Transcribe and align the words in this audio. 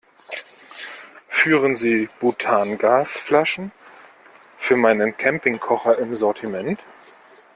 Führen 1.29 1.75
Sie 1.75 2.09
Butangasflaschen 2.19 3.71
für 4.57 4.75
meinen 4.75 5.15
Campingkocher 5.15 5.99
im 5.99 6.15
Sortiment? 6.15 6.79